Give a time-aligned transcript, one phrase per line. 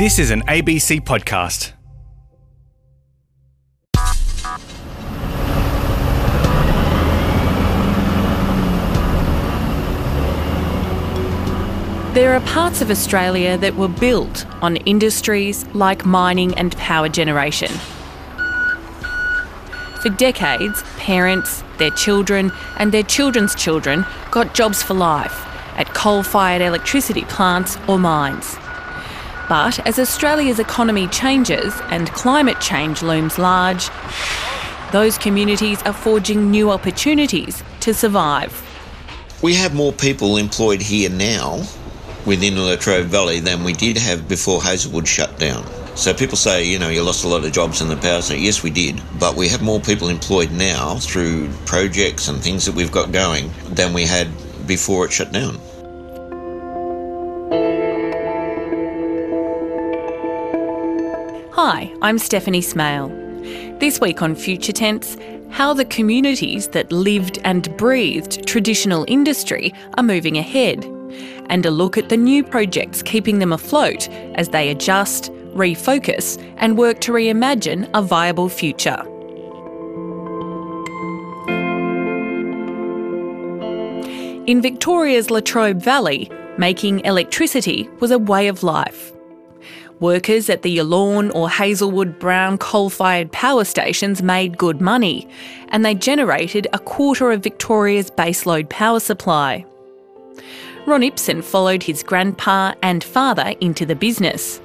[0.00, 1.74] This is an ABC podcast.
[12.14, 17.70] There are parts of Australia that were built on industries like mining and power generation.
[20.00, 25.44] For decades, parents, their children, and their children's children got jobs for life
[25.76, 28.56] at coal fired electricity plants or mines.
[29.50, 33.90] But as Australia's economy changes and climate change looms large,
[34.92, 38.64] those communities are forging new opportunities to survive.
[39.42, 41.64] We have more people employed here now
[42.24, 45.66] within the Latrobe Valley than we did have before Hazelwood shut down.
[45.96, 48.40] So people say, you know, you lost a lot of jobs in the power sector.
[48.40, 52.76] Yes, we did, but we have more people employed now through projects and things that
[52.76, 54.28] we've got going than we had
[54.68, 55.58] before it shut down.
[61.72, 63.06] Hi, I'm Stephanie Smale.
[63.78, 65.16] This week on Future Tense,
[65.50, 70.84] how the communities that lived and breathed traditional industry are moving ahead,
[71.48, 76.76] and a look at the new projects keeping them afloat as they adjust, refocus, and
[76.76, 79.04] work to reimagine a viable future.
[84.48, 89.12] In Victoria's Latrobe Valley, making electricity was a way of life.
[90.00, 95.28] Workers at the Yallourn or Hazelwood Brown coal fired power stations made good money,
[95.68, 99.66] and they generated a quarter of Victoria's baseload power supply.
[100.86, 104.62] Ron Ipson followed his grandpa and father into the business.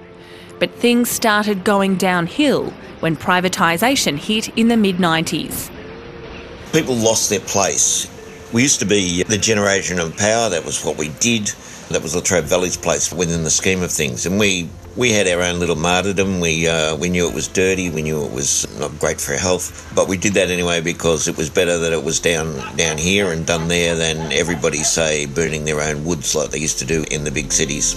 [0.57, 2.69] But things started going downhill
[3.01, 5.69] when privatisation hit in the mid 90s.
[6.71, 8.09] People lost their place.
[8.53, 11.47] We used to be the generation of power, that was what we did.
[11.89, 14.25] That was Latrobe Valley's place within the scheme of things.
[14.25, 16.39] And we, we had our own little martyrdom.
[16.39, 19.91] We, uh, we knew it was dirty, we knew it was not great for health,
[19.93, 23.31] but we did that anyway because it was better that it was down, down here
[23.31, 27.03] and done there than everybody, say, burning their own woods like they used to do
[27.11, 27.93] in the big cities.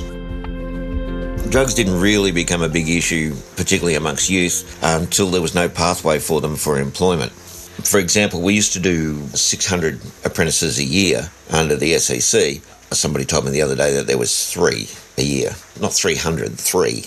[1.51, 6.19] Drugs didn't really become a big issue, particularly amongst youth, until there was no pathway
[6.19, 7.33] for them for employment.
[7.33, 12.61] For example, we used to do 600 apprentices a year under the SEC.
[12.91, 17.05] Somebody told me the other day that there was three a year, not 300, three.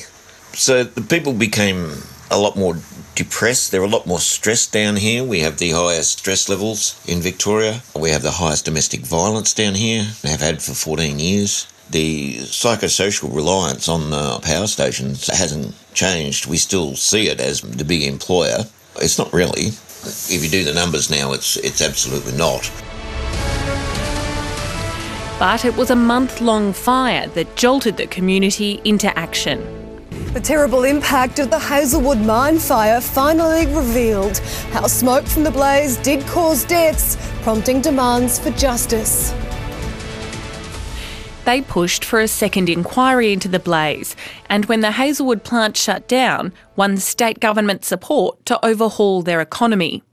[0.53, 2.77] So the people became a lot more
[3.15, 3.71] depressed.
[3.71, 5.23] They're a lot more stressed down here.
[5.23, 7.81] We have the highest stress levels in Victoria.
[7.95, 11.67] We have the highest domestic violence down here, have had for 14 years.
[11.89, 16.47] The psychosocial reliance on the power stations hasn't changed.
[16.47, 18.59] We still see it as the big employer.
[18.95, 19.67] It's not really.
[19.67, 22.71] If you do the numbers now, it's it's absolutely not.
[25.41, 29.57] But it was a month long fire that jolted the community into action.
[30.33, 34.37] The terrible impact of the Hazelwood mine fire finally revealed
[34.71, 39.33] how smoke from the blaze did cause deaths, prompting demands for justice.
[41.45, 44.15] They pushed for a second inquiry into the blaze,
[44.47, 50.03] and when the Hazelwood plant shut down, won state government support to overhaul their economy.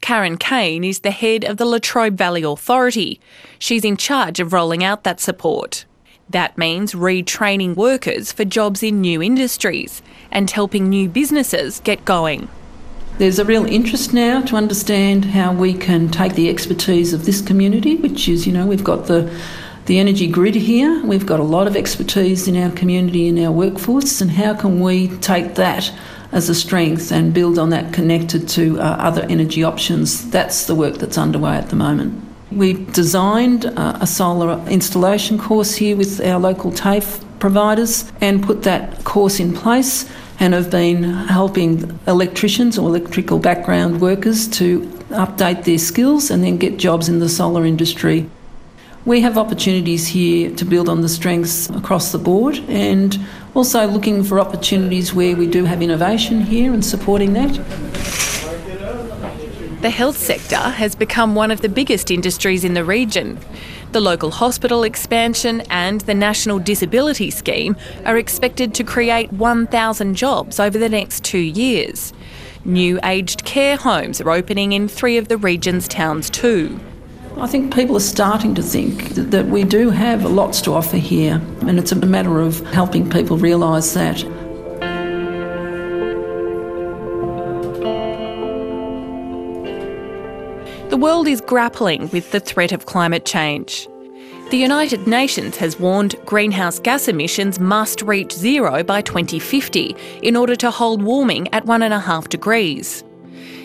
[0.00, 3.20] Karen Cain is the head of the Latrobe Valley Authority.
[3.58, 5.84] She's in charge of rolling out that support.
[6.30, 12.48] That means retraining workers for jobs in new industries and helping new businesses get going.
[13.18, 17.40] There's a real interest now to understand how we can take the expertise of this
[17.40, 19.34] community, which is, you know, we've got the
[19.86, 21.02] the energy grid here.
[21.02, 24.80] We've got a lot of expertise in our community and our workforce, and how can
[24.80, 25.90] we take that
[26.32, 30.30] as a strength and build on that connected to uh, other energy options?
[30.30, 32.24] That's the work that's underway at the moment.
[32.50, 38.62] We've designed uh, a solar installation course here with our local TAFE providers and put
[38.62, 44.80] that course in place and have been helping electricians or electrical background workers to
[45.10, 48.28] update their skills and then get jobs in the solar industry.
[49.04, 53.18] We have opportunities here to build on the strengths across the board and
[53.58, 57.52] also looking for opportunities where we do have innovation here and supporting that.
[59.82, 63.36] The health sector has become one of the biggest industries in the region.
[63.90, 70.60] The local hospital expansion and the National Disability Scheme are expected to create 1,000 jobs
[70.60, 72.12] over the next two years.
[72.64, 76.78] New aged care homes are opening in three of the region's towns too.
[77.40, 81.40] I think people are starting to think that, we do have lots to offer here,
[81.60, 84.18] and it's a matter of helping people realise that.
[90.90, 93.88] The world is grappling with the threat of climate change.
[94.50, 100.56] The United Nations has warned greenhouse gas emissions must reach zero by 2050 in order
[100.56, 103.04] to hold warming at 1.5 degrees.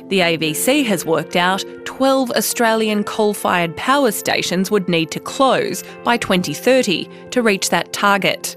[0.10, 5.84] The AVC has worked out 12 Australian coal fired power stations would need to close
[6.04, 8.56] by 2030 to reach that target.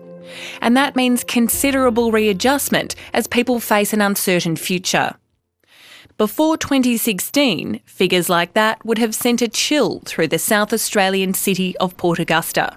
[0.60, 5.14] And that means considerable readjustment as people face an uncertain future.
[6.18, 11.76] Before 2016, figures like that would have sent a chill through the South Australian city
[11.76, 12.76] of Port Augusta.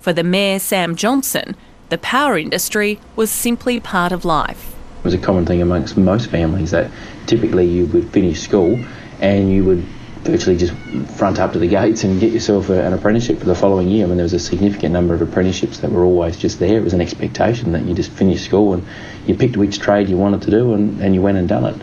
[0.00, 1.56] For the Mayor Sam Johnson,
[1.90, 4.74] the power industry was simply part of life.
[5.00, 6.90] It was a common thing amongst most families that
[7.26, 8.78] typically you would finish school
[9.18, 9.82] and you would
[10.24, 10.74] virtually just
[11.16, 14.04] front up to the gates and get yourself a, an apprenticeship for the following year.
[14.04, 16.76] I mean, there was a significant number of apprenticeships that were always just there.
[16.76, 18.86] It was an expectation that you just finished school and
[19.26, 21.82] you picked which trade you wanted to do and, and you went and done it.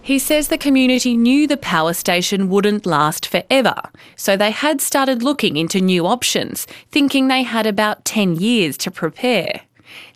[0.00, 3.74] He says the community knew the power station wouldn't last forever,
[4.14, 8.92] so they had started looking into new options, thinking they had about 10 years to
[8.92, 9.62] prepare.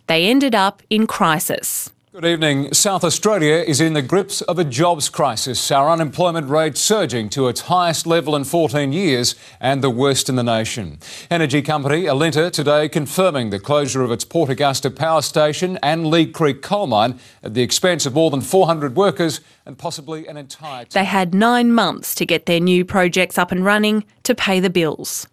[0.07, 1.91] They ended up in crisis.
[2.11, 2.73] Good evening.
[2.73, 5.69] South Australia is in the grips of a jobs crisis.
[5.69, 10.35] Our unemployment rate surging to its highest level in 14 years and the worst in
[10.35, 10.97] the nation.
[11.29, 16.25] Energy company Alinta today confirming the closure of its Port Augusta power station and Leigh
[16.25, 20.85] Creek coal mine at the expense of more than 400 workers and possibly an entire.
[20.85, 24.71] They had nine months to get their new projects up and running to pay the
[24.71, 25.27] bills.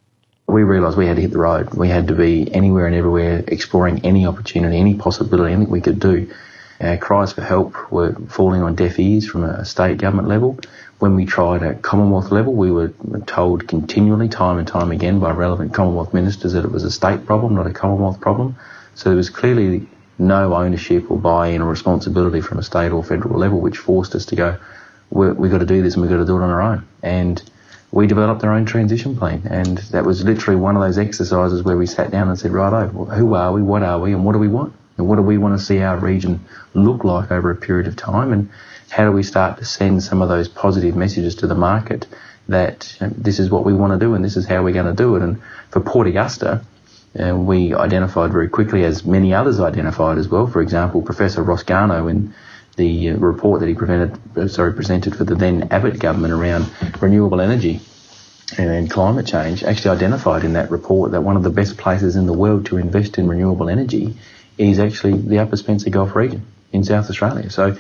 [0.46, 1.72] We realised we had to hit the road.
[1.72, 6.00] We had to be anywhere and everywhere exploring any opportunity, any possibility, anything we could
[6.00, 6.30] do.
[6.80, 10.58] Our cries for help were falling on deaf ears from a state government level.
[10.98, 12.92] When we tried at Commonwealth level, we were
[13.26, 17.26] told continually, time and time again, by relevant Commonwealth ministers that it was a state
[17.26, 18.56] problem, not a Commonwealth problem.
[18.94, 19.86] So there was clearly
[20.18, 24.24] no ownership or buy-in or responsibility from a state or federal level, which forced us
[24.26, 24.58] to go,
[25.10, 26.86] we've got to do this and we've got to do it on our own.
[27.02, 27.42] And
[27.92, 29.42] we developed our own transition plan.
[29.48, 32.88] And that was literally one of those exercises where we sat down and said, righto,
[32.88, 34.74] who are we, what are we, and what do we want?
[34.96, 36.44] And what do we want to see our region
[36.74, 38.32] look like over a period of time?
[38.32, 38.50] And
[38.90, 42.06] how do we start to send some of those positive messages to the market
[42.48, 44.72] that you know, this is what we want to do and this is how we're
[44.72, 45.22] going to do it?
[45.22, 46.64] And for Port Augusta,
[47.18, 50.46] uh, we identified very quickly, as many others identified as well.
[50.46, 52.34] For example, Professor Garnaut in
[52.76, 56.70] the uh, report that he prevented, uh, sorry, presented for the then Abbott government around
[57.00, 57.80] renewable energy
[58.58, 62.26] and climate change actually identified in that report that one of the best places in
[62.26, 64.14] the world to invest in renewable energy
[64.58, 67.50] is actually the Upper Spencer Gulf region in South Australia.
[67.50, 67.76] So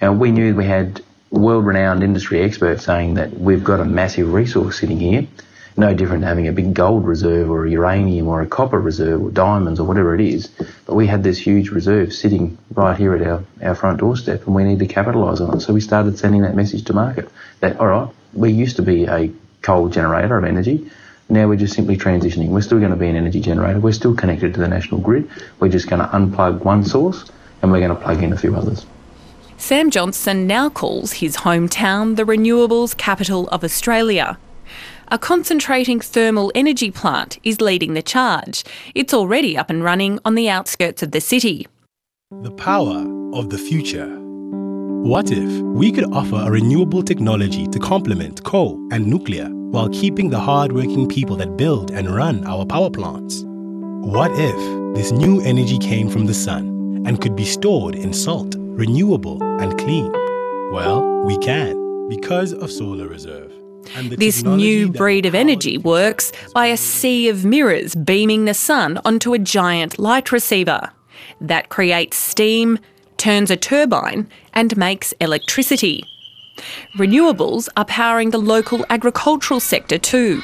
[0.00, 4.98] we knew we had world-renowned industry experts saying that we've got a massive resource sitting
[4.98, 5.26] here,
[5.76, 9.22] no different to having a big gold reserve or a uranium or a copper reserve
[9.22, 10.48] or diamonds or whatever it is.
[10.86, 14.54] But we had this huge reserve sitting right here at our, our front doorstep and
[14.54, 15.60] we need to capitalise on it.
[15.60, 17.28] So we started sending that message to market
[17.60, 19.30] that, all right, we used to be a
[19.62, 20.90] coal generator of energy.
[21.30, 22.48] Now we're just simply transitioning.
[22.48, 23.80] We're still going to be an energy generator.
[23.80, 25.28] We're still connected to the national grid.
[25.60, 27.30] We're just going to unplug one source
[27.60, 28.86] and we're going to plug in a few others.
[29.58, 34.38] Sam Johnson now calls his hometown the renewables capital of Australia.
[35.08, 38.64] A concentrating thermal energy plant is leading the charge.
[38.94, 41.66] It's already up and running on the outskirts of the city.
[42.42, 43.04] The power
[43.34, 44.08] of the future.
[45.02, 50.30] What if we could offer a renewable technology to complement coal and nuclear while keeping
[50.30, 53.44] the hard-working people that build and run our power plants?
[53.46, 58.54] What if this new energy came from the sun and could be stored in salt,
[58.58, 60.10] renewable and clean?
[60.72, 63.52] Well, we can because of Solar Reserve.
[64.10, 69.34] This new breed of energy works by a sea of mirrors beaming the sun onto
[69.34, 70.90] a giant light receiver.
[71.40, 72.78] That creates steam,
[73.16, 76.04] turns a turbine, and makes electricity.
[76.96, 80.40] Renewables are powering the local agricultural sector too.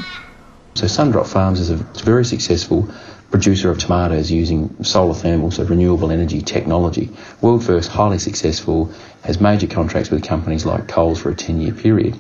[0.74, 2.88] So Sundrop Farms is a very successful
[3.30, 7.10] producer of tomatoes using solar thermal, so renewable energy technology.
[7.40, 8.92] World first, highly successful,
[9.24, 12.16] has major contracts with companies like Coles for a 10 year period.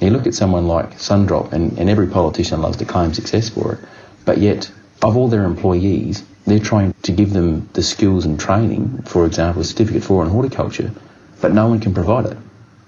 [0.00, 3.74] You look at someone like Sundrop, and, and every politician loves to claim success for
[3.74, 3.78] it,
[4.24, 4.70] but yet,
[5.02, 9.60] of all their employees, they're trying to give them the skills and training, for example,
[9.60, 10.90] a certificate for in horticulture,
[11.40, 12.38] but no one can provide it.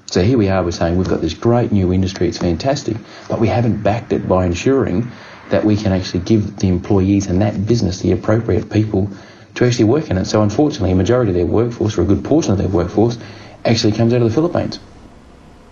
[0.08, 2.96] So here we are, we're saying we've got this great new industry, it's fantastic,
[3.28, 5.10] but we haven't backed it by ensuring
[5.50, 9.10] that we can actually give the employees and that business the appropriate people
[9.56, 10.26] to actually work in it.
[10.26, 13.18] So unfortunately, a majority of their workforce, or a good portion of their workforce,
[13.64, 14.78] actually comes out of the Philippines.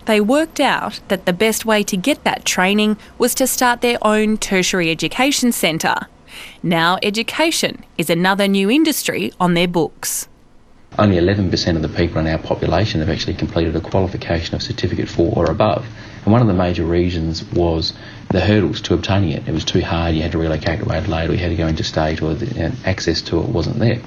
[0.06, 3.98] They worked out that the best way to get that training was to start their
[4.02, 6.08] own tertiary education centre.
[6.62, 10.28] Now, education is another new industry on their books.
[10.98, 15.08] Only 11% of the people in our population have actually completed a qualification of certificate
[15.08, 15.86] 4 or above.
[16.24, 17.92] And one of the major reasons was
[18.30, 19.48] the hurdles to obtaining it.
[19.48, 21.66] It was too hard, you had to relocate to Adelaide or you had to go
[21.66, 24.00] interstate or the, access to it wasn't there.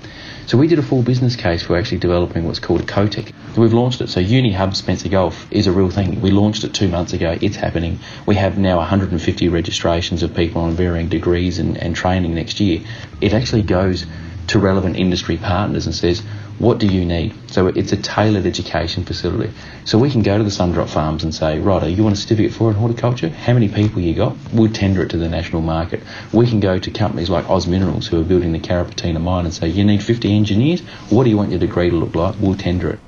[0.48, 3.34] So we did a full business case for actually developing what's called a COTEC.
[3.58, 4.08] We've launched it.
[4.08, 6.22] So UniHub Spencer Gulf is a real thing.
[6.22, 7.38] We launched it two months ago.
[7.42, 8.00] It's happening.
[8.26, 12.80] We have now 150 registrations of people on varying degrees and, and training next year.
[13.20, 14.06] It actually goes
[14.48, 16.24] to relevant industry partners and says,
[16.60, 17.36] what do you need?
[17.52, 19.54] So it's a tailored education facility.
[19.86, 22.54] So we can go to the Sundrop farms and say, right, you want a certificate
[22.54, 23.30] for in horticulture?
[23.30, 24.36] How many people you got?
[24.52, 26.02] We'll tender it to the national market.
[26.34, 29.54] We can go to companies like Oz Minerals who are building the Carrapateena mine and
[29.54, 30.82] say, you need 50 engineers?
[31.10, 32.36] What do you want your degree to look like?
[32.40, 33.00] We'll tender it.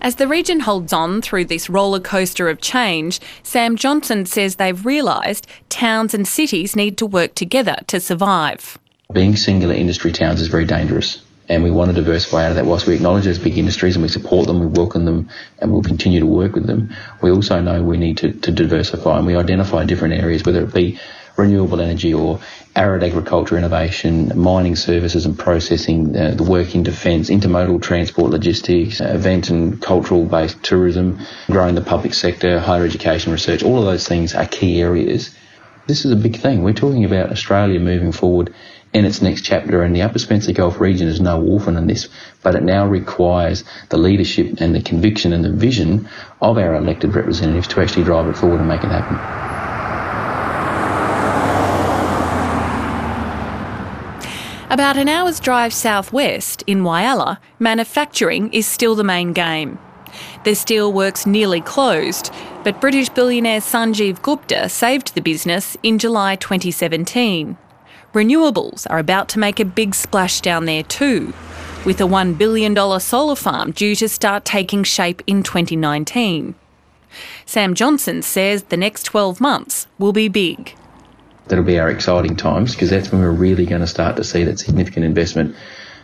[0.00, 4.84] As the region holds on through this roller coaster of change, Sam Johnson says they've
[4.84, 8.78] realised towns and cities need to work together to survive.
[9.12, 12.66] Being singular industry towns is very dangerous and we want to diversify out of that.
[12.66, 15.82] Whilst we acknowledge those big industries and we support them, we welcome them, and we'll
[15.82, 19.36] continue to work with them, we also know we need to, to diversify and we
[19.36, 20.98] identify different areas, whether it be
[21.36, 22.40] renewable energy or
[22.76, 29.00] arid agriculture innovation, mining services and processing, uh, the work in defence, intermodal transport logistics,
[29.00, 31.20] uh, event and cultural based tourism,
[31.50, 35.36] growing the public sector, higher education research, all of those things are key areas.
[35.86, 36.62] This is a big thing.
[36.62, 38.54] We're talking about Australia moving forward
[38.94, 39.82] in its next chapter.
[39.82, 42.08] And the Upper Spencer Gulf region is no orphan in this,
[42.42, 46.08] but it now requires the leadership and the conviction and the vision
[46.40, 49.18] of our elected representatives to actually drive it forward and make it happen.
[54.70, 59.78] About an hour's drive southwest in Whyalla, manufacturing is still the main game.
[60.44, 62.32] The steelworks nearly closed,
[62.64, 67.56] but British billionaire Sanjeev Gupta saved the business in July 2017.
[68.14, 71.34] Renewables are about to make a big splash down there too,
[71.84, 76.54] with a $1 billion solar farm due to start taking shape in 2019.
[77.44, 80.76] Sam Johnson says the next 12 months will be big.
[81.48, 84.44] That'll be our exciting times because that's when we're really going to start to see
[84.44, 85.56] that significant investment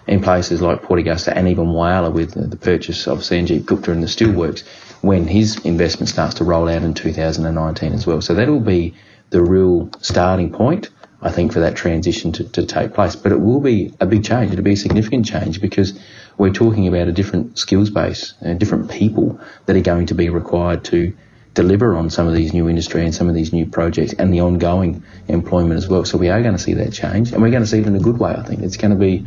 [0.09, 4.02] in places like Port Augusta and even Whyalla with the purchase of Sanjeev Gupta and
[4.02, 4.67] the steelworks
[5.02, 8.21] when his investment starts to roll out in 2019 as well.
[8.21, 8.97] So that'll be
[9.31, 10.90] the real starting point
[11.23, 13.17] I think, for that transition to, to take place.
[13.17, 14.53] But it will be a big change.
[14.53, 15.99] It'll be a significant change because
[16.39, 20.31] we're talking about a different skills base and different people that are going to be
[20.31, 21.15] required to
[21.55, 24.41] deliver on some of these new industry and some of these new projects and the
[24.41, 26.05] ongoing employment as well.
[26.05, 27.97] So we are going to see that change and we're going to see it in
[27.97, 28.62] a good way, I think.
[28.62, 29.27] It's going to be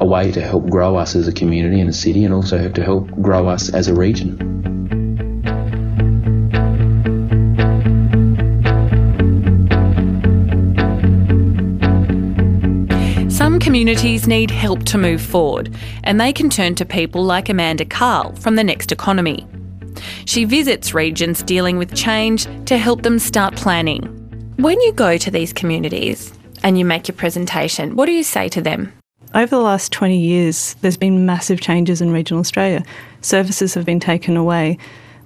[0.00, 2.82] a way to help grow us as a community and a city and also to
[2.82, 5.03] help grow us as a region.
[13.74, 18.32] Communities need help to move forward, and they can turn to people like Amanda Cahill
[18.36, 19.48] from The Next Economy.
[20.26, 24.04] She visits regions dealing with change to help them start planning.
[24.58, 28.48] When you go to these communities and you make your presentation, what do you say
[28.50, 28.92] to them?
[29.34, 32.84] Over the last 20 years, there's been massive changes in regional Australia.
[33.22, 34.78] Services have been taken away.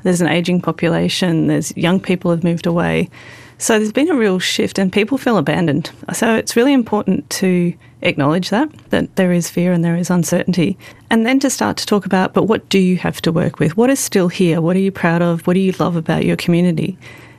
[0.04, 3.10] There's an ageing population, there's young people have moved away.
[3.58, 5.90] So there's been a real shift and people feel abandoned.
[6.14, 10.78] So it's really important to acknowledge that, that there is fear and there is uncertainty.
[11.10, 13.76] And then to start to talk about, but what do you have to work with?
[13.76, 14.60] What is still here?
[14.60, 15.46] What are you proud of?
[15.46, 16.96] What do you love about your community?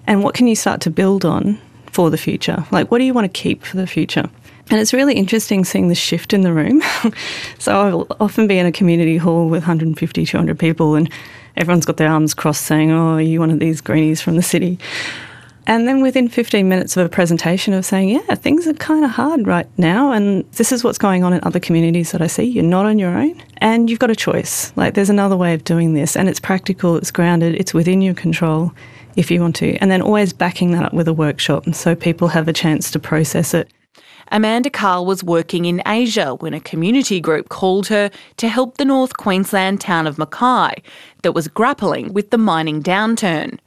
[0.07, 1.59] And what can you start to build on
[1.91, 2.65] for the future?
[2.71, 4.29] Like, what do you want to keep for the future?
[4.71, 6.81] And it's really interesting seeing the shift in the room.
[7.59, 11.11] so I'll often be in a community hall with 150, 200 people, and
[11.57, 14.43] everyone's got their arms crossed saying, Oh, are you one of these greenies from the
[14.43, 14.77] city?
[15.69, 19.11] And then within 15 minutes of a presentation of saying, yeah, things are kind of
[19.11, 20.11] hard right now.
[20.11, 22.45] And this is what's going on in other communities that I see.
[22.45, 24.73] You're not on your own and you've got a choice.
[24.75, 28.15] Like there's another way of doing this and it's practical, it's grounded, it's within your
[28.15, 28.73] control
[29.15, 29.75] if you want to.
[29.75, 32.99] And then always backing that up with a workshop so people have a chance to
[32.99, 33.71] process it.
[34.31, 38.85] Amanda Cahill was working in Asia when a community group called her to help the
[38.85, 40.81] North Queensland town of Mackay
[41.21, 43.59] that was grappling with the mining downturn.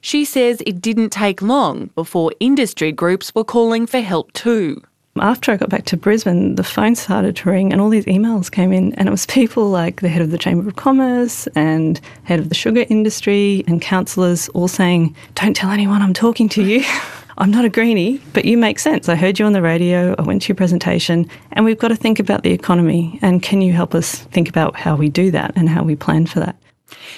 [0.00, 4.82] She says it didn't take long before industry groups were calling for help too.
[5.20, 8.50] After I got back to Brisbane, the phone started to ring and all these emails
[8.50, 12.00] came in, and it was people like the head of the Chamber of Commerce and
[12.22, 16.62] head of the sugar industry and councillors all saying, Don't tell anyone I'm talking to
[16.62, 16.84] you.
[17.38, 19.08] I'm not a greenie, but you make sense.
[19.08, 21.96] I heard you on the radio, I went to your presentation, and we've got to
[21.96, 23.18] think about the economy.
[23.22, 26.26] And can you help us think about how we do that and how we plan
[26.26, 26.56] for that?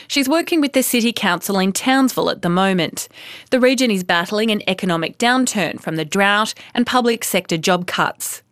[0.09, 3.09] She's working with the City Council in Townsville at the moment.
[3.50, 8.43] The region is battling an economic downturn from the drought and public sector job cuts.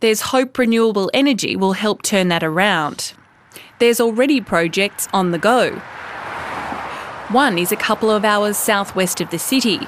[0.00, 3.14] There's hope renewable energy will help turn that around.
[3.78, 5.72] there's already projects on the go.
[7.30, 9.80] One is a couple of hours southwest of the city.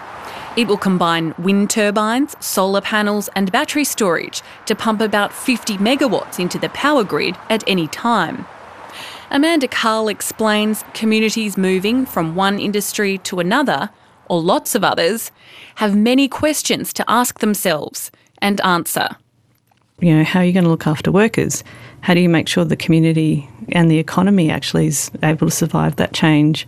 [0.56, 6.40] It will combine wind turbines, solar panels, and battery storage to pump about 50 megawatts
[6.40, 8.46] into the power grid at any time.
[9.34, 13.90] Amanda Cahill explains communities moving from one industry to another,
[14.28, 15.32] or lots of others,
[15.74, 19.08] have many questions to ask themselves and answer.
[19.98, 21.64] You know, how are you going to look after workers?
[22.02, 25.96] How do you make sure the community and the economy actually is able to survive
[25.96, 26.64] that change?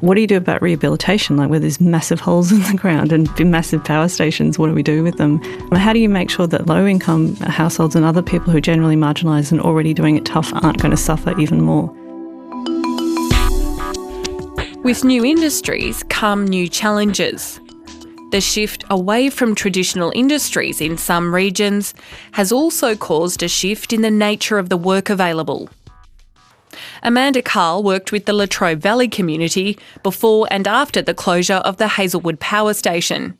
[0.00, 3.30] What do you do about rehabilitation, like where there's massive holes in the ground and
[3.48, 4.58] massive power stations?
[4.58, 5.40] What do we do with them?
[5.70, 8.96] How do you make sure that low income households and other people who are generally
[8.96, 11.94] marginalised and already doing it tough aren't going to suffer even more?
[14.88, 17.60] With new industries come new challenges.
[18.30, 21.92] The shift away from traditional industries in some regions
[22.32, 25.68] has also caused a shift in the nature of the work available.
[27.02, 31.88] Amanda Cahill worked with the Latrobe Valley community before and after the closure of the
[31.88, 33.36] Hazelwood Power Station.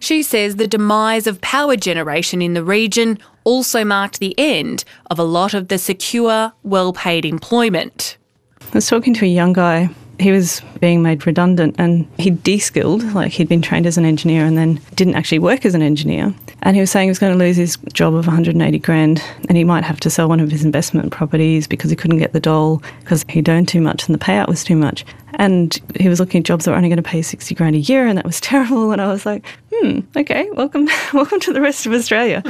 [0.00, 5.18] She says the demise of power generation in the region also marked the end of
[5.18, 8.16] a lot of the secure, well paid employment.
[8.62, 9.90] I was talking to a young guy
[10.22, 14.44] he was being made redundant and he'd de-skilled, like he'd been trained as an engineer
[14.44, 16.34] and then didn't actually work as an engineer.
[16.62, 19.58] And he was saying he was going to lose his job of 180 grand and
[19.58, 22.40] he might have to sell one of his investment properties because he couldn't get the
[22.40, 25.04] dole because he'd earned too much and the payout was too much.
[25.34, 27.80] And he was looking at jobs that were only going to pay 60 grand a
[27.80, 28.92] year and that was terrible.
[28.92, 32.42] And I was like, hmm, okay, welcome, welcome to the rest of Australia.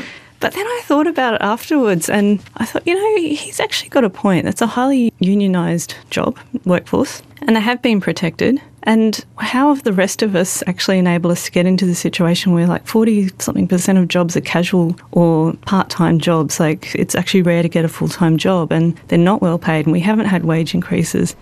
[0.42, 4.02] But then I thought about it afterwards and I thought, you know, he's actually got
[4.02, 4.44] a point.
[4.44, 8.60] That's a highly unionised job, workforce, and they have been protected.
[8.82, 12.52] And how have the rest of us actually enabled us to get into the situation
[12.52, 16.58] where like 40 something percent of jobs are casual or part time jobs?
[16.58, 19.86] Like it's actually rare to get a full time job and they're not well paid
[19.86, 21.36] and we haven't had wage increases.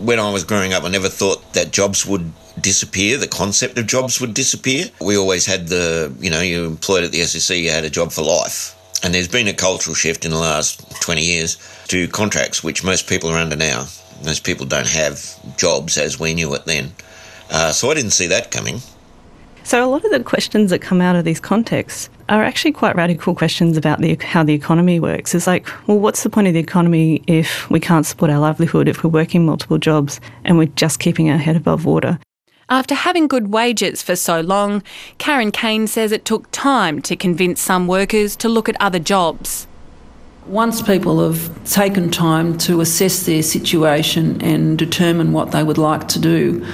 [0.00, 3.86] When I was growing up, I never thought that jobs would disappear, the concept of
[3.86, 4.86] jobs would disappear.
[5.00, 8.12] We always had the, you know, you employed at the SEC, you had a job
[8.12, 8.76] for life.
[9.02, 11.56] And there's been a cultural shift in the last 20 years
[11.88, 13.86] to contracts, which most people are under now.
[14.24, 15.20] Most people don't have
[15.56, 16.92] jobs as we knew it then.
[17.50, 18.80] Uh, so I didn't see that coming.
[19.64, 22.96] So, a lot of the questions that come out of these contexts are actually quite
[22.96, 25.34] radical questions about the, how the economy works.
[25.34, 28.88] It's like, well, what's the point of the economy if we can't support our livelihood,
[28.88, 32.18] if we're working multiple jobs and we're just keeping our head above water?
[32.68, 34.82] After having good wages for so long,
[35.18, 39.66] Karen Cain says it took time to convince some workers to look at other jobs.
[40.46, 46.08] Once people have taken time to assess their situation and determine what they would like
[46.08, 46.66] to do,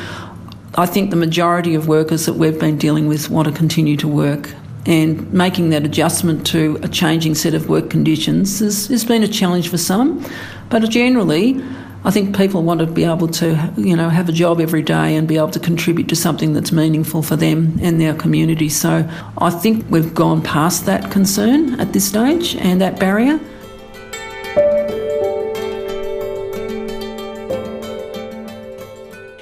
[0.74, 4.08] I think the majority of workers that we've been dealing with want to continue to
[4.08, 4.50] work.
[4.86, 9.28] And making that adjustment to a changing set of work conditions has, has been a
[9.28, 10.24] challenge for some,
[10.70, 11.62] but generally,
[12.04, 15.16] I think people want to be able to, you know, have a job every day
[15.16, 18.68] and be able to contribute to something that's meaningful for them and their community.
[18.68, 23.40] So I think we've gone past that concern at this stage and that barrier.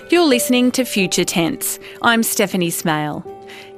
[0.08, 1.80] You're listening to Future Tense.
[2.00, 3.24] I'm Stephanie Smale.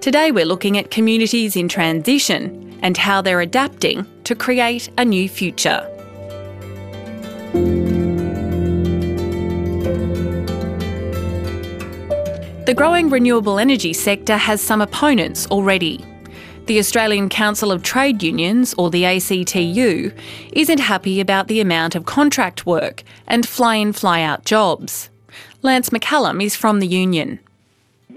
[0.03, 5.27] Today we're looking at communities in transition and how they're adapting to create a new
[5.27, 5.81] future.
[12.67, 16.05] The growing renewable energy sector has some opponents already.
[16.67, 20.13] The Australian Council of Trade Unions, or the ACTU,
[20.53, 25.09] isn't happy about the amount of contract work and fly in, fly out jobs.
[25.63, 27.41] Lance McCallum is from the union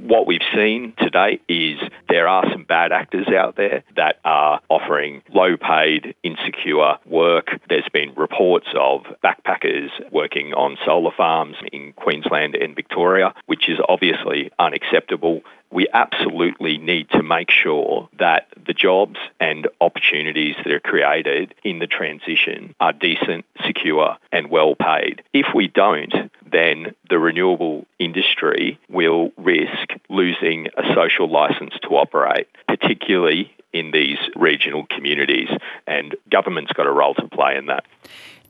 [0.01, 1.77] what we've seen to date is
[2.09, 7.47] there are some bad actors out there that are offering low paid, insecure work.
[7.69, 13.79] There's been reports of backpackers working on solar farms in Queensland and Victoria, which is
[13.87, 15.41] obviously unacceptable.
[15.71, 21.79] We absolutely need to make sure that the jobs and opportunities that are created in
[21.79, 25.23] the transition are decent, secure, and well paid.
[25.33, 26.13] If we don't,
[26.51, 34.17] then the renewable industry will risk losing a social licence to operate, particularly in these
[34.35, 35.49] regional communities,
[35.87, 37.85] and government's got a role to play in that.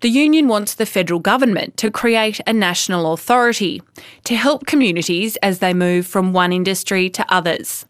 [0.02, 3.84] The union wants the federal government to create a national authority
[4.24, 7.86] to help communities as they move from one industry to others.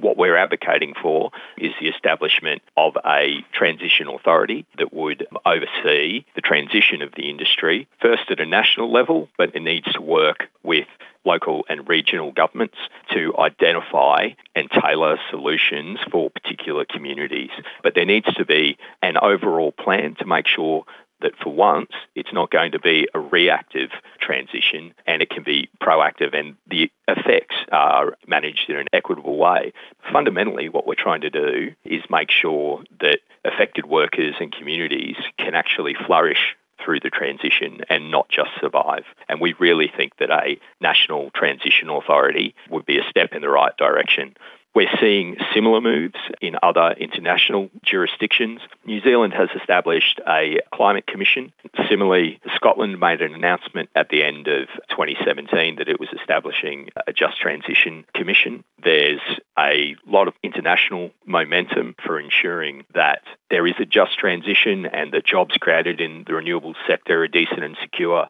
[0.00, 6.40] What we're advocating for is the establishment of a transition authority that would oversee the
[6.40, 10.86] transition of the industry, first at a national level, but it needs to work with
[11.26, 12.76] local and regional governments
[13.12, 17.50] to identify and tailor solutions for particular communities.
[17.82, 20.84] But there needs to be an overall plan to make sure
[21.20, 25.68] that for once it's not going to be a reactive transition and it can be
[25.80, 29.72] proactive and the effects are managed in an equitable way.
[30.12, 35.54] Fundamentally, what we're trying to do is make sure that affected workers and communities can
[35.54, 39.04] actually flourish through the transition and not just survive.
[39.28, 43.48] And we really think that a national transition authority would be a step in the
[43.48, 44.36] right direction.
[44.76, 48.60] We're seeing similar moves in other international jurisdictions.
[48.84, 51.50] New Zealand has established a climate commission.
[51.88, 57.14] Similarly, Scotland made an announcement at the end of 2017 that it was establishing a
[57.14, 58.64] just transition commission.
[58.84, 59.22] There's
[59.58, 65.24] a lot of international momentum for ensuring that there is a just transition and that
[65.24, 68.28] jobs created in the renewables sector are decent and secure.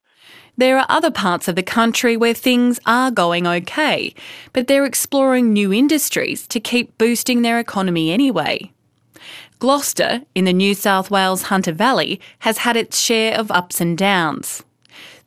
[0.58, 4.14] There are other parts of the country where things are going okay,
[4.54, 8.72] but they're exploring new industries to keep boosting their economy anyway.
[9.58, 13.98] Gloucester, in the New South Wales Hunter Valley, has had its share of ups and
[13.98, 14.62] downs.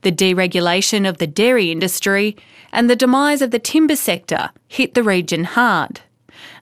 [0.02, 2.36] The deregulation of the dairy industry
[2.72, 6.02] and the demise of the timber sector hit the region hard.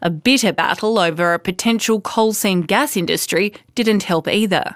[0.02, 4.76] A bitter battle over a potential coal seam gas industry didn't help either.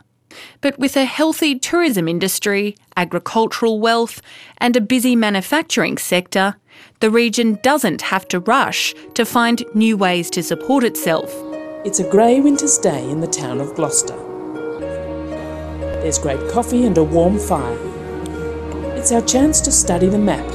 [0.62, 4.22] But with a healthy tourism industry, agricultural wealth,
[4.58, 6.56] and a busy manufacturing sector,
[7.00, 11.34] the region doesn't have to rush to find new ways to support itself.
[11.84, 14.16] It's a grey winter's day in the town of Gloucester.
[16.02, 17.78] There's great coffee and a warm fire.
[18.96, 20.48] It's our chance to study the map.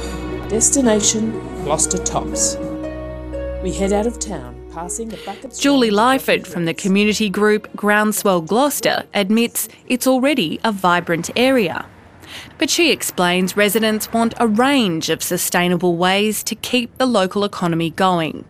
[0.49, 1.31] Destination
[1.63, 2.55] Gloucester Tops.
[3.61, 4.56] We head out of town
[5.59, 11.85] Julie Lyford from the community group Groundswell Gloucester admits it's already a vibrant area.
[12.57, 17.89] But she explains residents want a range of sustainable ways to keep the local economy
[17.89, 18.45] going.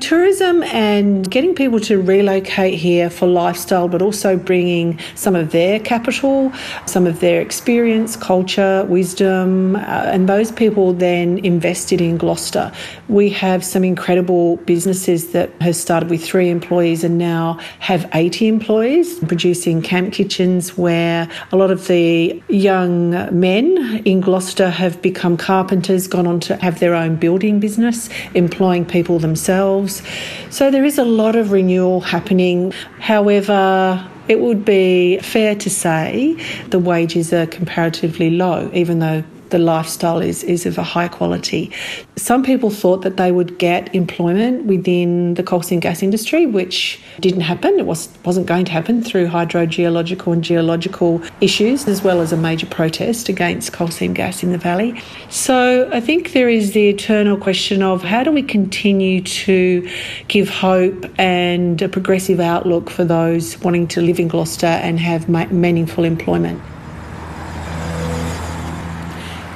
[0.00, 5.78] Tourism and getting people to relocate here for lifestyle, but also bringing some of their
[5.78, 6.52] capital,
[6.84, 12.72] some of their experience, culture, wisdom, uh, and those people then invested in Gloucester.
[13.08, 18.48] We have some incredible businesses that have started with three employees and now have 80
[18.48, 25.36] employees, producing camp kitchens where a lot of the young men in Gloucester have become
[25.36, 30.98] carpenters, gone on to have their own building business, employing people themselves so there is
[30.98, 32.72] a lot of renewal happening.
[33.00, 36.36] However, it would be fair to say
[36.70, 39.22] the wages are comparatively low, even though
[39.54, 41.70] the lifestyle is, is of a high quality.
[42.16, 47.00] Some people thought that they would get employment within the coal seam gas industry, which
[47.20, 47.78] didn't happen.
[47.78, 52.36] It was, wasn't going to happen through hydrogeological and geological issues, as well as a
[52.36, 55.00] major protest against coal seam gas in the valley.
[55.30, 59.88] So I think there is the eternal question of how do we continue to
[60.26, 65.28] give hope and a progressive outlook for those wanting to live in Gloucester and have
[65.28, 66.60] meaningful employment.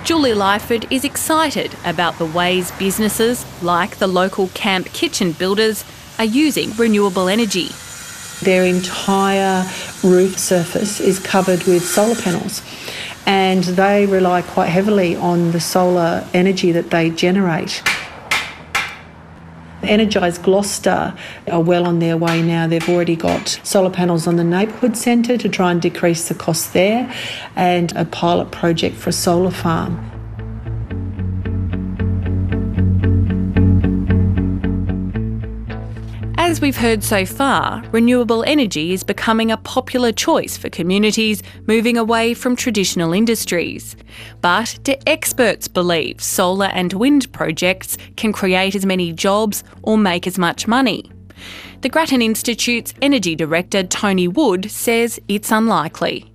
[0.09, 5.85] Julie Lyford is excited about the ways businesses, like the local camp kitchen builders,
[6.19, 7.69] are using renewable energy.
[8.41, 9.67] Their entire
[10.03, 12.63] roof surface is covered with solar panels,
[13.27, 17.83] and they rely quite heavily on the solar energy that they generate.
[19.83, 21.15] Energise Gloucester
[21.51, 22.67] are well on their way now.
[22.67, 26.73] They've already got solar panels on the neighbourhood centre to try and decrease the cost
[26.73, 27.13] there,
[27.57, 30.11] and a pilot project for a solar farm.
[36.49, 41.99] As we've heard so far, renewable energy is becoming a popular choice for communities moving
[41.99, 43.95] away from traditional industries.
[44.41, 50.27] But do experts believe solar and wind projects can create as many jobs or make
[50.27, 51.13] as much money?
[51.83, 56.33] The Grattan Institute's Energy Director Tony Wood says it's unlikely.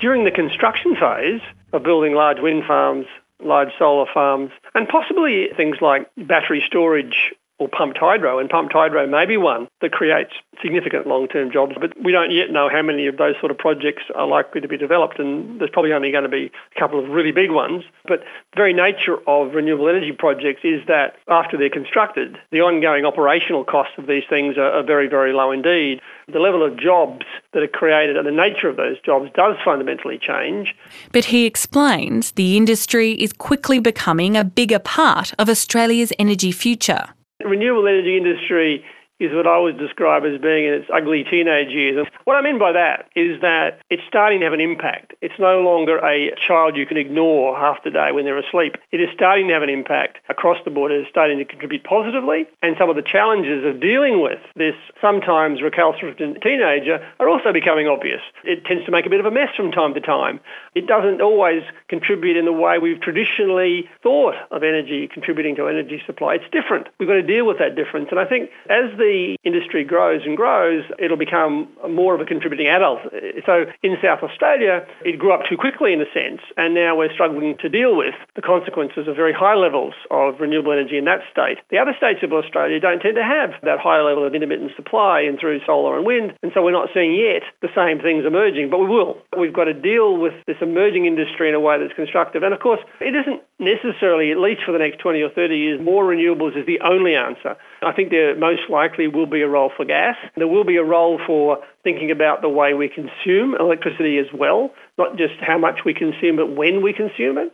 [0.00, 1.40] During the construction phase
[1.72, 3.06] of building large wind farms,
[3.38, 9.06] large solar farms, and possibly things like battery storage or pumped hydro, and pumped hydro
[9.06, 13.06] may be one that creates significant long-term jobs, but we don't yet know how many
[13.06, 16.24] of those sort of projects are likely to be developed, and there's probably only going
[16.24, 17.84] to be a couple of really big ones.
[18.08, 18.20] But
[18.52, 23.64] the very nature of renewable energy projects is that after they're constructed, the ongoing operational
[23.64, 26.00] costs of these things are, are very, very low indeed.
[26.32, 30.18] The level of jobs that are created and the nature of those jobs does fundamentally
[30.18, 30.74] change.
[31.12, 37.06] But he explains the industry is quickly becoming a bigger part of Australia's energy future.
[37.44, 38.84] Renewable energy industry
[39.22, 41.96] is what I would describe as being in its ugly teenage years.
[41.98, 45.14] And what I mean by that is that it's starting to have an impact.
[45.20, 48.76] It's no longer a child you can ignore half the day when they're asleep.
[48.90, 50.92] It is starting to have an impact across the board.
[50.92, 52.46] It is starting to contribute positively.
[52.62, 57.88] And some of the challenges of dealing with this sometimes recalcitrant teenager are also becoming
[57.88, 58.20] obvious.
[58.44, 60.40] It tends to make a bit of a mess from time to time.
[60.74, 66.02] It doesn't always contribute in the way we've traditionally thought of energy contributing to energy
[66.06, 66.34] supply.
[66.34, 66.88] It's different.
[66.98, 68.08] We've got to deal with that difference.
[68.10, 69.11] And I think as the
[69.44, 73.00] industry grows and grows, it'll become more of a contributing adult.
[73.46, 77.12] So in South Australia, it grew up too quickly in a sense, and now we're
[77.12, 81.20] struggling to deal with the consequences of very high levels of renewable energy in that
[81.30, 81.58] state.
[81.70, 85.20] The other states of Australia don't tend to have that high level of intermittent supply
[85.20, 88.70] and through solar and wind, and so we're not seeing yet the same things emerging,
[88.70, 89.18] but we will.
[89.38, 92.42] We've got to deal with this emerging industry in a way that's constructive.
[92.42, 95.80] And of course, it isn't necessarily, at least for the next 20 or 30 years,
[95.80, 97.56] more renewables is the only answer.
[97.84, 100.16] I think there most likely will be a role for gas.
[100.36, 104.70] There will be a role for thinking about the way we consume electricity as well,
[104.98, 107.52] not just how much we consume, but when we consume it.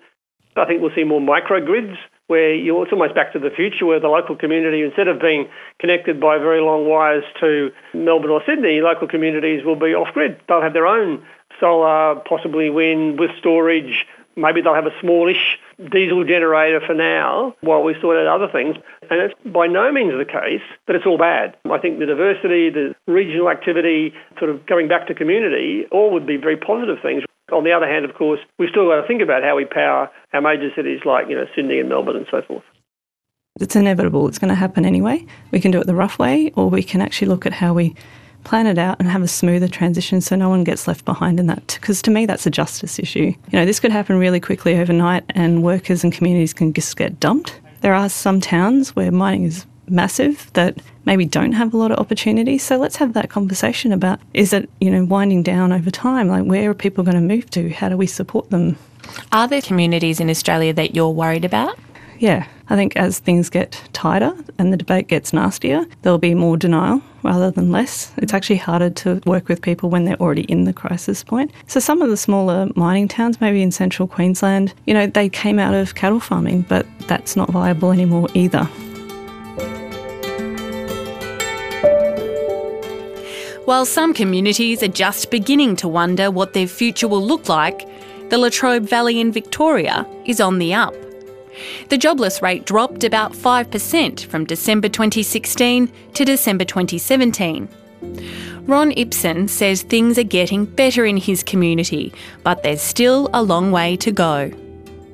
[0.57, 4.01] I think we'll see more microgrids where you it's almost back to the future where
[4.01, 8.81] the local community, instead of being connected by very long wires to Melbourne or Sydney,
[8.81, 10.39] local communities will be off grid.
[10.49, 11.25] They'll have their own
[11.61, 14.07] solar, possibly wind with storage.
[14.39, 15.59] Maybe they'll have a smallish
[15.91, 18.77] diesel generator for now while we sort out other things.
[19.11, 21.57] And it's by no means the case that it's all bad.
[21.71, 26.27] I think the diversity, the regional activity, sort of going back to community, all would
[26.27, 27.25] be very positive things.
[27.53, 30.11] On the other hand, of course, we've still got to think about how we power
[30.33, 32.65] our major cities like, you know, Sydney and Melbourne and so forth.
[33.61, 34.29] It's inevitable.
[34.29, 35.27] It's going to happen anyway.
[35.51, 37.97] We can do it the rough way, or we can actually look at how we
[38.45, 41.47] plan it out and have a smoother transition so no one gets left behind in
[41.47, 41.79] that.
[41.81, 43.35] Because to me, that's a justice issue.
[43.51, 47.21] You know, this could happen really quickly overnight and workers and communities can just get
[47.21, 47.61] dumped.
[47.81, 51.99] There are some towns where mining is massive that maybe don't have a lot of
[51.99, 52.63] opportunities.
[52.63, 56.29] So let's have that conversation about is it, you know, winding down over time?
[56.29, 57.71] Like where are people going to move to?
[57.71, 58.77] How do we support them?
[59.33, 61.79] Are there communities in Australia that you're worried about?
[62.21, 66.57] Yeah, I think as things get tighter and the debate gets nastier, there'll be more
[66.57, 68.13] denial rather than less.
[68.17, 71.53] It's actually harder to work with people when they're already in the crisis point.
[71.69, 75.61] So some of the smaller mining towns, maybe in central Queensland, you know, they came
[75.61, 78.65] out of cattle farming, but that's not viable anymore either.
[83.65, 87.87] While some communities are just beginning to wonder what their future will look like,
[88.31, 90.95] the Latrobe Valley in Victoria is on the up.
[91.89, 97.69] The jobless rate dropped about 5% from December 2016 to December 2017.
[98.67, 102.13] Ron Ibsen says things are getting better in his community,
[102.45, 104.51] but there's still a long way to go.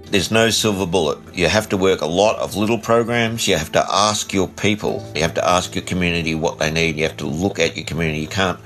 [0.06, 1.18] There's no silver bullet.
[1.32, 3.48] You have to work a lot of little programs.
[3.48, 5.08] You have to ask your people.
[5.14, 6.96] You have to ask your community what they need.
[6.96, 8.20] You have to look at your community.
[8.20, 8.58] You can't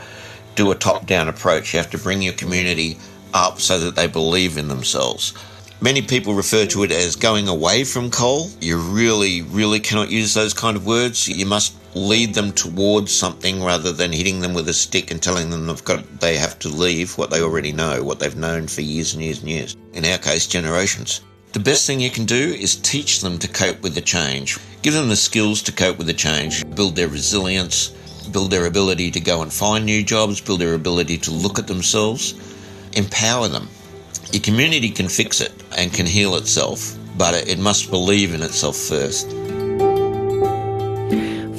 [0.57, 1.73] do a top down approach.
[1.73, 2.99] You have to bring your community
[3.33, 5.33] up so that they believe in themselves.
[5.81, 8.51] Many people refer to it as going away from coal.
[8.61, 11.29] You really, really cannot use those kind of words.
[11.29, 15.51] You must lead them towards something rather than hitting them with a stick and telling
[15.51, 18.81] them they've got they have to leave what they already know, what they've known for
[18.81, 19.77] years and years and years.
[19.93, 21.21] In our case, generations.
[21.53, 24.59] The best thing you can do is teach them to cope with the change.
[24.83, 27.91] Give them the skills to cope with the change, build their resilience,
[28.33, 31.69] build their ability to go and find new jobs, build their ability to look at
[31.69, 32.35] themselves,
[32.95, 33.69] empower them.
[34.33, 38.77] Your community can fix it and can heal itself, but it must believe in itself
[38.77, 39.31] first.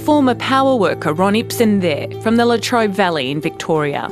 [0.05, 4.09] Former power worker Ron Ibsen there from the Latrobe Valley in Victoria.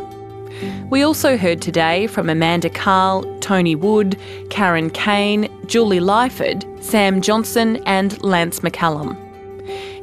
[0.89, 4.17] We also heard today from Amanda Cahill, Tony Wood,
[4.49, 9.15] Karen Cain, Julie Lyford, Sam Johnson, and Lance McCallum.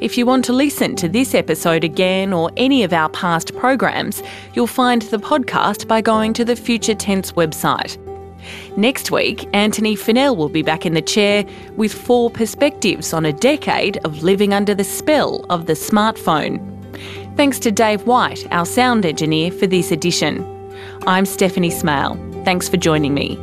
[0.00, 4.22] If you want to listen to this episode again or any of our past programs,
[4.52, 8.03] you'll find the podcast by going to the Future Tense website.
[8.76, 11.44] Next week, Antony Funnell will be back in the chair
[11.76, 16.58] with four perspectives on a decade of living under the spell of the smartphone.
[17.36, 20.44] Thanks to Dave White, our sound engineer, for this edition.
[21.06, 22.16] I'm Stephanie Smale.
[22.44, 23.38] Thanks for joining me.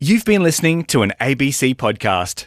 [0.00, 2.46] You've been listening to an ABC podcast.